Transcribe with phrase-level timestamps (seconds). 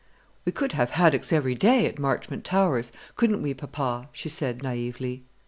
[0.45, 5.21] "We could have haddocks every day at Marchmont Towers, couldn't we, papa?" she said naïvely.